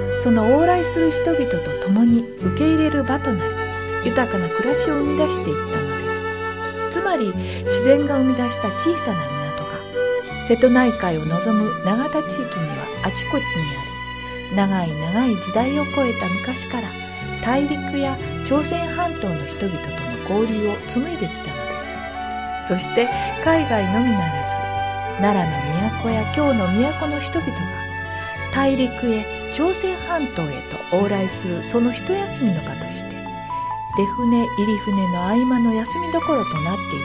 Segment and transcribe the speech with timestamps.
[0.21, 1.57] その往来する人々と
[1.87, 3.51] 共に受け入れる場となり
[4.05, 6.27] 豊かな暮らしを生み出していったのです。
[6.91, 7.33] つまり
[7.65, 16.87] 自然が生み出した小さな港が瀬戸内海を望む永田地域にはあちこちにあり長い長い時代を超えた昔から
[17.43, 19.89] 大陸や朝鮮半島の人々と
[20.35, 22.67] の交流を紡いできたのです。
[22.67, 23.09] そして
[23.43, 24.25] 海外のみなら
[25.17, 27.55] ず奈良の都や京の都の人々が
[28.53, 33.15] 大陸へ朝鮮半島へと往来するその一休みの場として
[33.97, 36.99] 出船入り船の合間の休みどころとなってい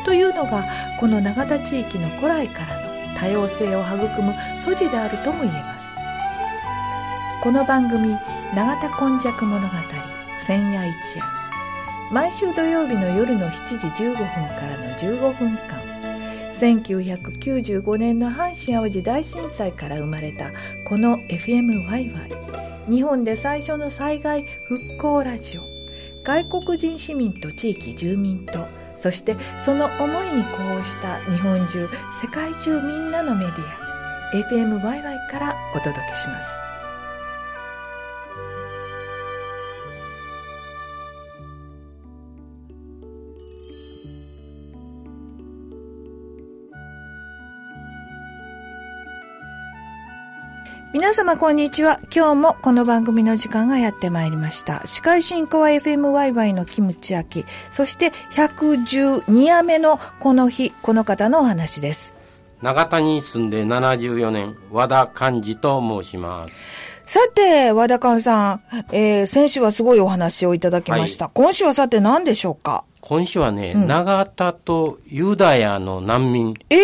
[0.00, 0.68] たというのが
[1.00, 5.94] この永田地域の古来からの多様性を育む素地であるとも言えます。
[7.42, 8.16] この番組
[8.54, 9.68] 「永田今昔物語
[10.38, 11.24] 千夜一夜」
[12.12, 15.81] 毎週土曜日の夜の7時15分からの15分間。
[16.52, 20.52] 1995年の阪神・淡路大震災から生まれた
[20.84, 25.62] この FMYY 日本で最初の災害復興ラジオ。
[26.24, 33.82] 外国人市民と地域住民とそしてその思いに呼応した日本中世界中みんなのメディア。
[34.32, 36.71] FMYY からお届けします。
[50.92, 52.00] 皆様こんにちは。
[52.14, 54.86] 今日もこの番組の時間がやってまいりました。
[54.86, 62.14] 司会進行は FMYY のキムチアキ、そして112夜目のこの日、この方のお話です。
[62.60, 66.54] 長田に住んで74年、和田寛治と申します。
[67.04, 68.60] さて、和田寛さん、
[68.92, 71.28] えー、先週はすごいお話をいただきました。
[71.28, 72.84] 今週はさて何でしょうか？
[73.00, 76.78] 今週はね、長田とユダヤの難民えー、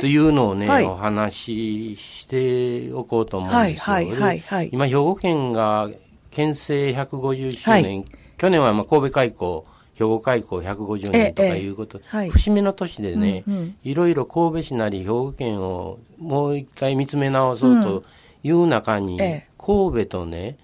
[0.00, 0.84] というのをね、はい。
[0.84, 3.94] お話ししておこうと思うんですよ。
[3.94, 4.70] はいはいはいはい。
[4.70, 5.90] で今、兵庫県が
[6.30, 8.04] 県政150周年、はい。
[8.38, 12.00] 去年はまあ神戸開港、兵庫開港150年とかいうこと、
[12.30, 13.76] 節目の年でね、うんうん。
[13.84, 18.02] いろいろ神戸市なり兵庫県をもう一回見つめ直そうと
[18.42, 19.46] いう中に、ええ。
[19.58, 20.56] 神戸とね、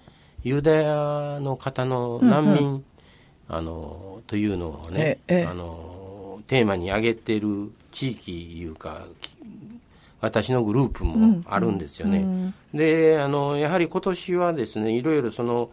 [0.43, 2.83] ユダヤの方の難民、
[3.47, 5.45] あの、というのをね、ええええ。
[5.45, 9.26] あの、テーマに挙げてる地域いうか、き
[10.19, 12.53] 私のグループもあるんですよね。
[12.73, 15.69] で、あの、やはり今年はですね、いろいろその、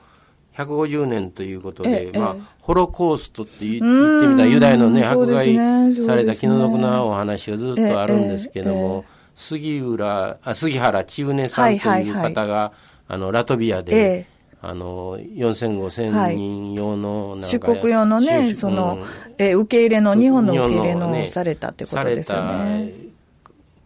[0.57, 2.19] 150年ということで、ええ。
[2.19, 5.07] まあ、ホロコーストって言言ってみたらユダヤのね、うん。
[5.09, 12.73] 迫害された気の毒なお話がずっとあるんですけども、杉浦、あ杉原千畝さんという方が、
[13.09, 14.35] あの、ラトビアで、ええ。
[14.63, 23.04] あの、4000、5000人用の出国用のね、出その、うんえー受け入れの、日本の日受け入れのされたってことですよさね。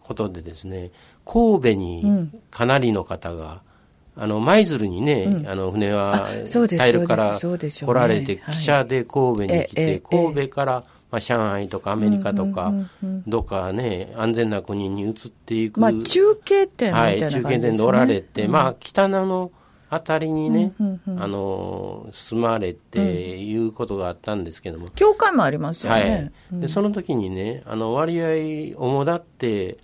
[0.09, 0.89] ことでですね、
[1.23, 3.61] 神戸にかなりの方が、
[4.15, 12.73] あの、舞鶴にね、あの、船は大陸から来られて、はい汽車で神戸に来て、え神戸から、まあ、上海とかアメリカとか、
[13.27, 15.79] どっかね、安全な国に移っていく。
[15.79, 17.43] まあ、中継点みたはいい、な感じですね。
[17.43, 19.51] 中堅店でおられて、まあ、北野の
[19.91, 20.73] あたりにね、
[21.17, 26.31] あの、住まれて、いうことがあったんですけども、教会もありますよはね。
[26.51, 26.61] い。
[26.61, 29.77] で、その時にね、あの、割合、主だって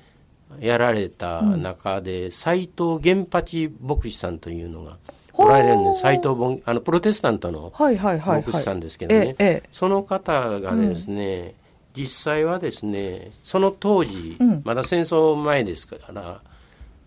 [0.60, 4.98] やられた中で、斎藤源八牧師さんというのが
[5.34, 6.02] おられるんです。
[6.02, 8.44] 斎藤ぼあの、プロテスタントのはいはいはいはい。
[8.46, 9.36] 牧師さんですけどね。
[9.40, 11.56] ええええその方がですね、
[11.96, 16.42] 実際はですね、その当時、まだ戦争前ですから、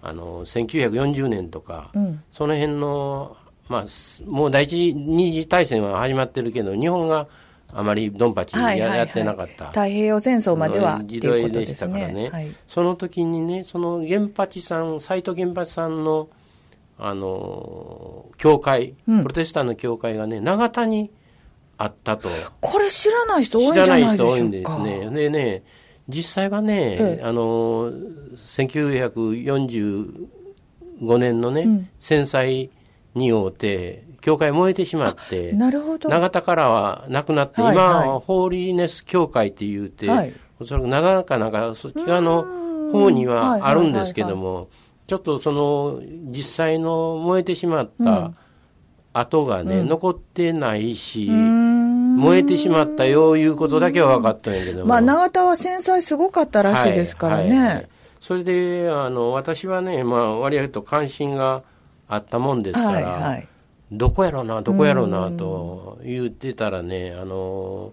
[0.02, 1.90] あの、1940年とか、
[2.30, 3.36] その辺の、
[3.68, 7.26] まあ、すもう第一二次大戦は始まってるけど、日本が
[7.72, 9.66] あまりドンパチや,、はいはいはいやってなかった。
[9.66, 12.48] 太平洋戦争まではって時いうことで代ですしたからね、はい。
[12.66, 16.28] その時にね、その源八さん、斎藤源八さんの、
[16.98, 21.10] あの、教会、プロテスタントの教会がね、長田に
[21.76, 22.28] あったと。
[22.60, 24.36] これ知らない人多いんじゃないでしょうか。
[24.36, 25.10] 知らない人多いんですね。
[25.10, 25.62] でね、
[26.08, 27.92] 実際はね、ええ、あの、
[28.36, 32.70] 1945年のね、うん、戦災
[33.14, 36.08] によって、教会燃えてしまって、なるほど。
[36.08, 42.44] 長田からはなくなって、はいはい、今、ホーリーネス教会って言うて、はい、おそらく長かなんかそっち側の
[42.92, 44.68] 方にはあるんですけども、
[45.06, 48.32] ちょっとその実際の燃えてしまった
[49.12, 54.86] 跡がね、うん、残ってないし、燃えてしまったよいうことだけは分かったんやけども。
[54.86, 57.58] まあ、永田は繊細すごかったらしいですからね。
[57.58, 57.88] はいはい、
[58.20, 61.62] それで、あの、私はね、まあ、割合と関心が
[62.08, 63.48] あったもんですから、はいはい、
[63.92, 67.92] どこやろうな、どこやろうな、と言ってたらね、あの、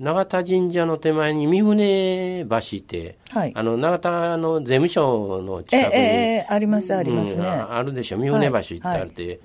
[0.00, 8.18] 永田神社の手前に三船橋って、はい、あの永田の税務署の近くに、ええありますありますね、うん、あるでしょ。
[8.18, 9.38] 三船橋ってあって、はいはい、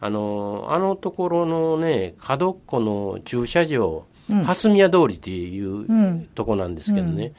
[0.00, 7.34] あのあのところのね角っこの駐車場、うん、蓮宮通りっていうとこなんですけどね、うん、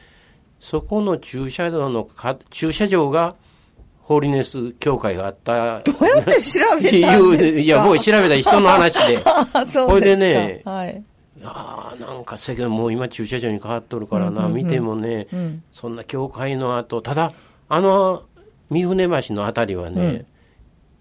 [0.60, 3.36] そこの駐車場のか駐車場が
[4.06, 5.81] ホーリネス協会があった。
[5.81, 7.62] どうやって調べたんですか？
[7.62, 9.19] いや、僕調べた人の話で。
[9.68, 11.04] それでね、はい。
[11.44, 17.34] あなんかせけどもう今駐車場に変わっとるからな、うんうんうん、見てもね、うん、そんな教会の後ただ
[17.69, 18.24] あの
[18.69, 20.25] 三船橋の辺りはね、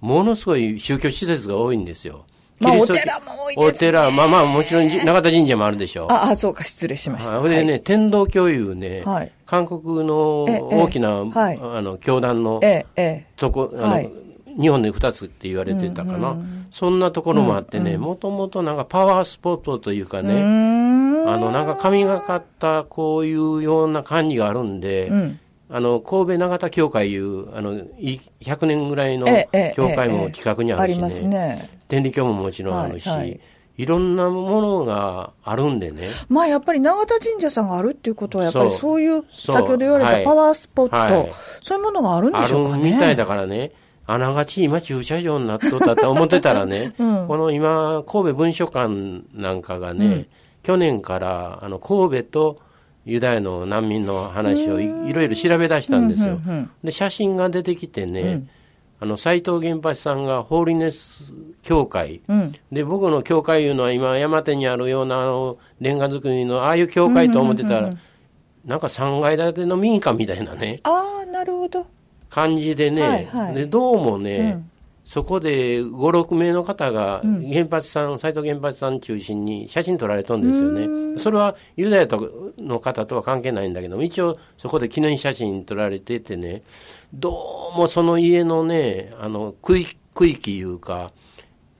[0.02, 2.26] うん、ものすごい宗教施設が多いんですよ。
[2.60, 6.06] まあ、お寺も多いです、ね、お寺、まあまあ、もちろん、永田神社もあるでしょう。
[6.10, 7.40] あ あ、そうか、失礼しました。
[7.40, 12.60] それでね、天道教いうね、はい、韓国の大きな、はい、あの、教団の、
[13.36, 14.10] とこ、あの、はい。
[14.56, 20.42] 日本で2つって言われてたかな、うんうん、そんなところもあってね、もともとなんかパワースポットというかね、
[21.26, 25.40] あのなんか神がかったこういうような感じがあるんで、うん、
[25.74, 29.26] あの神戸永田教会いうあの100年ぐらいの
[29.74, 31.68] 教会も近くにあるしね,、ね。
[31.88, 33.08] 天理教ももちろんあるし。
[33.08, 33.40] はいはい。
[33.76, 36.10] いろんなものがあるんでね。
[36.28, 39.02] まあやっぱり永田神社さんがあるっていうことは、やっぱりそう。
[39.02, 41.12] いう、先ほど言われたパワースポット、はい。
[41.12, 42.82] はい、そういうものがあるんでしょうかね。
[42.82, 43.72] あるみたいだからね。
[44.06, 50.26] あながち今駐車場になっとったって思ってたらね、 うん、この今、神戸文書館なんかがね、うん、
[50.62, 52.56] 去年からあの神戸と
[53.04, 56.40] ユダヤの難民の話をいろいろ調べ出したんですよ。
[56.82, 58.48] で、写真が出てきてね、うん、
[59.00, 62.22] あの、斎藤源八さんがホーリネス教会、
[62.72, 67.90] で、僕の教会いうのは今山手にあるようなあの、レンガ造りのああいう教会と思ってたら、
[68.64, 70.80] なんか3階建ての民家みたいなね。
[70.84, 71.86] ああ、なるほど。
[72.34, 74.70] 感じでね、はいはい、でどうもね、うん、
[75.04, 81.18] そこで5、6名の方が、原発さん、斎藤原発さん中心に写真撮られたんですよね。
[81.18, 82.08] それはユダヤ
[82.58, 86.62] の方とは関係ないんだけども、一応そこで記念写真撮られててね、
[87.12, 91.12] どうもその家のね、あの、区域、区域いうか、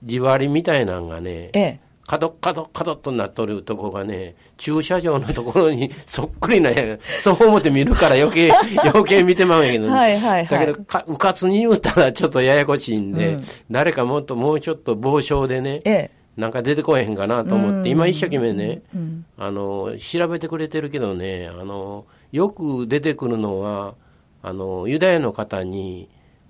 [0.03, 8.51] 地割りみたいなのがね、ええ、角角角となっとるとこがね、駐車場のところに そっくりなや、そう思って見るから余計、
[8.85, 23.95] 余計見てまうんやけど、はいはいはい、だけどか、うかつに言うたらちょっとややこしいんで、うん、誰かもっともうちょっと傍聴でね、ええ、なんか出てこえへんかなと思って、今一生懸命ね、うん、あの、調べてくれてるけどね、あの、よく出てくるのは、
[24.43, 26.07] あの、ユダヤの方に、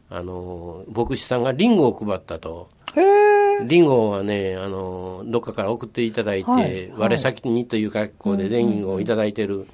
[0.09, 2.67] あの、牧師さんがリンゴを配ったと。
[3.67, 9.67] リンゴはね、あの、どっかから送っていただいて、はい、我先にという格好でリンゴをいただいてる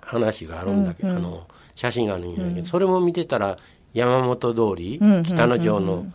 [0.00, 3.56] 話があるんだけど、うんうん、あの、写真があるんだけど、うん、それも見てたら、
[3.92, 6.06] 山本通り、北野城の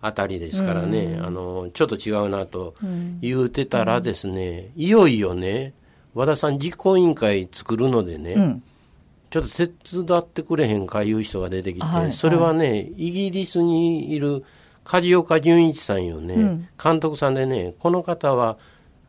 [0.00, 2.74] あたりですからね、あの、ちょっと違うなと
[3.20, 5.74] 言うてたらですね、いよいよね、
[6.14, 8.60] 和田さん実行委員会作るのでね、
[9.30, 9.70] ちょっと手
[10.02, 14.44] 伝ってくれへんかいう人が出てきて、はい、それはね、イギリスにいる
[14.84, 18.58] 梶岡純一さんよね、うん、監督さんでね、この方は、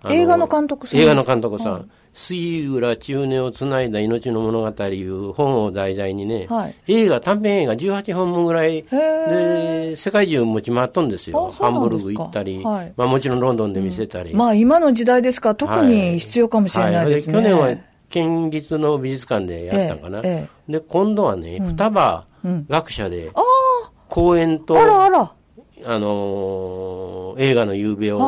[0.10, 1.00] 映画の監督さん。
[1.00, 1.90] 映画の監督さん。
[2.14, 11.50] 杉浦中根をつないだ命の物語いう本を題材にね、はい、映画、短編映画18本もぐらいで、世界中持ち回っとんですよ。
[11.50, 14.32] ハンブルグ行ったり、はい、まあもちろんロンドンで見せたり。
[14.32, 15.50] うん、まあ今の時代ですか。
[15.50, 17.38] ら、特に必要かもしれないですね。
[17.38, 17.78] はい、去年は
[18.10, 20.22] 県立の美術館でやったかな。
[20.24, 23.32] ええ、で、今度はね、うん、双葉学者で、
[24.08, 25.34] 公演と、あらあら
[25.86, 28.20] あのー、映画の夕べを、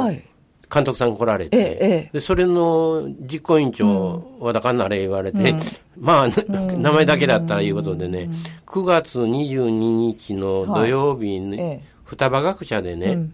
[0.73, 5.59] 監督さん来られて、ええ、で、それの実行委員長、和田かんなれ言われて、うん、
[5.97, 8.29] まあ、名前だけだったらいうことでね、
[8.65, 13.33] 9月22日の土曜日に、はい、双葉学者でね、うん、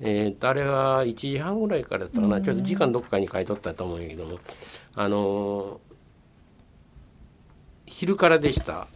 [0.00, 4.38] えー、あれは1時半ぐらいからだったかな、ちょっと時間どっかに書いとったと思うんやけども、
[4.94, 5.78] あのー、
[7.86, 8.86] 昼からでした。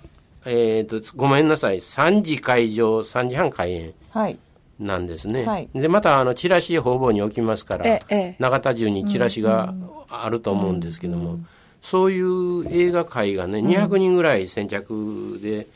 [0.44, 1.76] えっ、ー、と、ごめんなさい。
[1.76, 3.94] 3時会場、3時半開演。
[4.10, 4.38] はい。
[4.78, 5.44] なんですね。
[5.44, 8.00] はい、で、また、あの、チラシ方々に置きますから、
[8.38, 9.74] 永田中にチラシが
[10.08, 11.38] あると思うんですけども、
[11.80, 15.66] そういう映画界がね、200人ぐらい先着で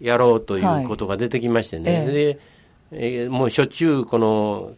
[0.00, 1.98] やろうということが出てきましてね。
[1.98, 2.38] はい、で、
[2.90, 4.72] えー、もうしょっちゅうこの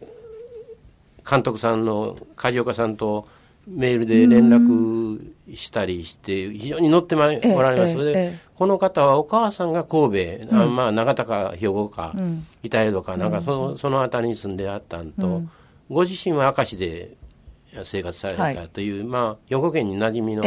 [1.29, 3.27] 監督さんの梶岡さんと
[3.67, 5.19] メールで連絡
[5.53, 7.95] したりして非常に乗ってまおられます。
[7.95, 8.39] ので、ええ。
[8.55, 15.51] この方はお母さんが神戸、うん、まあ長田か兵庫か、うん、板江戸かなんかその,、その辺りに住んであったんと、うん、
[15.89, 17.15] ご自身は明石で
[17.83, 20.43] 生活されたという、はい、まあ兵庫県に馴染みの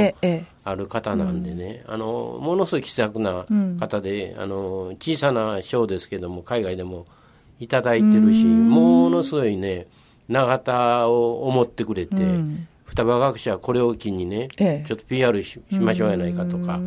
[0.64, 3.46] ある方なんでね、あのものすごい気さくな
[3.80, 7.06] 方で、あの小さな賞ですけども海外でも
[7.60, 9.86] いただいてるし、ものすごいね
[10.28, 12.16] 永田を思ってくれて、
[12.85, 16.79] 双葉学者はこれを機にね、ええ、ちょっと PR しましょうやないかとか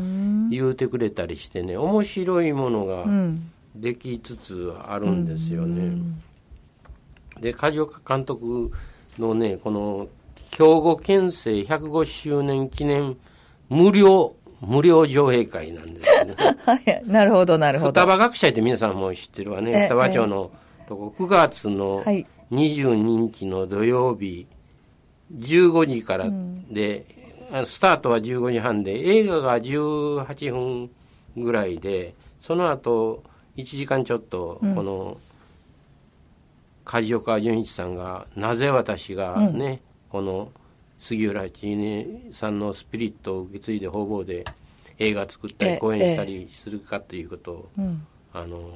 [0.50, 3.06] 言うてくれたりしてね面白いものが
[3.75, 6.01] できつつあるんですよね。
[7.39, 8.72] で梶岡監督
[9.20, 10.08] のねこの
[10.51, 13.18] 兵庫県政105周年記念
[13.70, 16.36] 無料無料上映会なんですね。
[16.66, 17.92] はい、なるほどなるほど。
[17.92, 19.88] 双葉学者って皆さんも知ってるわね。
[19.88, 20.51] 双葉町の
[20.88, 22.04] とこ9月の
[22.51, 24.48] 22日の土曜日、
[25.36, 26.25] 15時から
[26.69, 27.05] で、
[27.51, 30.89] うん、スタートは15時半で映画が18分
[31.38, 33.24] ぐらいでその後
[33.57, 35.17] 1時間ちょっとこの
[36.86, 39.79] 梶岡純一さんがなぜ私がね、うん、
[40.10, 40.51] この
[41.00, 44.46] 杉浦千音さんのスピリットを受け継いで方々で
[44.98, 47.69] 映画作ったり公演したりするかということを、
[48.34, 48.72] あの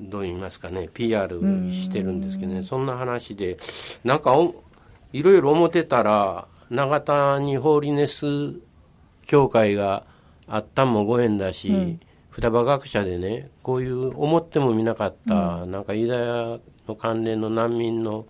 [0.00, 1.38] どう言いますかね PR
[1.70, 3.56] してるんですけどねそんな話で
[4.04, 4.34] なんか
[5.12, 8.26] いろいろ思ってたら永田にホーリネス
[9.24, 10.04] 協会が
[10.48, 12.00] あったんもご縁だし、うん、
[12.30, 18.26] 双葉学者でねこういう思ってもみなかった、うん、なんかユダヤの関連の難民の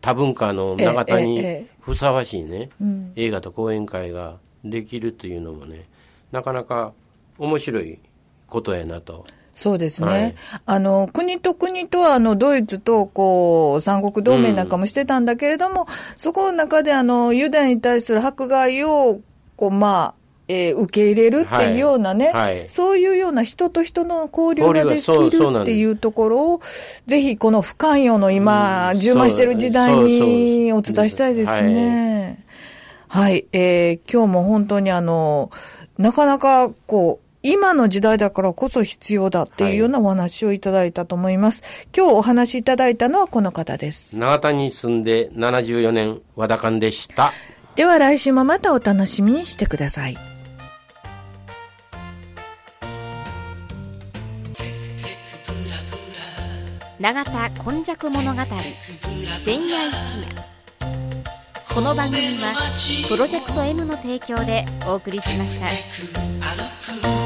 [0.00, 2.70] 多文化の永田にふさわしいね、
[3.16, 5.88] 映画と講演会ができるというのもね
[6.30, 6.92] なかなか
[7.38, 7.98] 面白い
[8.46, 9.24] ことやなと
[9.60, 10.08] そうですね。
[10.08, 15.86] はい、あの、国と国とあの、ドイツと、こう、三国同盟なんかもしてたんだけれども、うん、
[16.16, 19.20] そこの中であの、ユダヤに対する迫害を、
[19.56, 20.14] こう、まあ、
[20.48, 22.60] えー、受け入れるっていうようなね、はい。
[22.60, 26.60] はい、そういうような人と人の交流ができるっていうところを、
[27.06, 32.46] ぜひこの不寛容の今、充満してる時代にお伝えしたいですね。
[33.08, 35.50] はい、はい、えー、今日も本当にあの、
[35.98, 41.62] なかなかこう、今の時代だからこそ必要だっていうようなお話をいただいたと思います。
[41.62, 44.16] はい、今日お話しいただいたのはこの方です。
[44.16, 47.32] 長田に住んで74年、和田館でした。
[47.76, 50.18] では来週もまたお楽しみにしてください。
[57.00, 58.42] 永田今昔物語
[59.46, 60.50] 千夜一夜
[61.72, 62.52] この番組は
[63.08, 67.19] プロジェクト M の提供でお送りしました。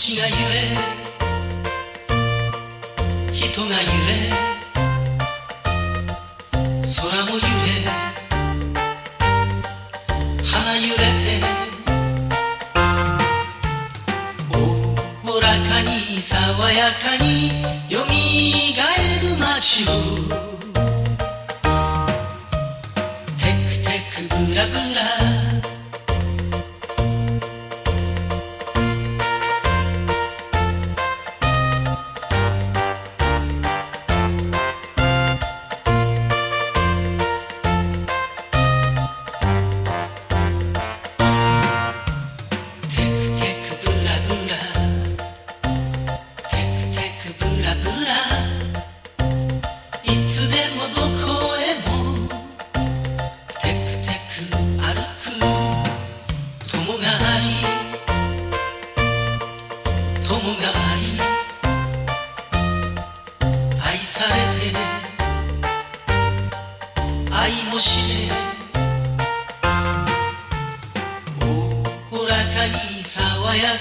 [0.00, 0.34] 土地が揺れ
[3.34, 4.24] 人が揺れ
[6.80, 7.44] 空も揺れ
[10.42, 11.44] 花揺れて
[14.54, 15.52] おおらか
[15.82, 16.32] に爽
[16.72, 19.84] やかによみがえる街
[20.46, 20.49] を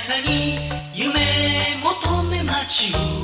[0.07, 0.57] 中に
[0.93, 1.19] 夢
[1.83, 3.18] 求め街を。